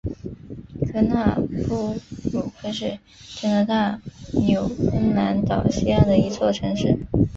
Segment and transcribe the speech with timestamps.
[0.91, 1.95] 科纳布
[2.33, 2.97] 鲁克是
[3.39, 4.01] 加拿大
[4.33, 6.97] 纽芬兰岛西岸的一座城市。